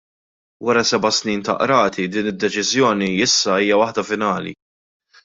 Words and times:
Wara 0.65 0.83
seba' 0.91 1.11
snin 1.17 1.41
ta' 1.47 1.57
qrati, 1.63 2.03
din 2.13 2.29
id-deċiżjoni 2.31 3.09
issa 3.27 3.59
hija 3.61 3.79
waħda 3.83 4.07
finali. 4.09 4.55